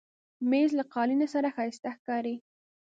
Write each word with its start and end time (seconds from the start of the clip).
مېز 0.49 0.69
له 0.79 0.83
قالینې 0.93 1.27
سره 1.33 1.47
ښایسته 1.55 1.89
ښکاري. 1.97 2.35